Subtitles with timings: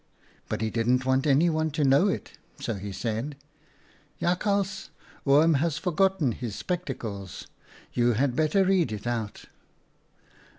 [0.49, 3.37] But he didn't want anyone to know it, so he said:"
[3.91, 4.89] * Jakhals,
[5.27, 7.45] Oom has forgotten his spec tacles;
[7.93, 9.45] you had better read it out."